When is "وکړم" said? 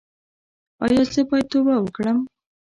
1.79-2.17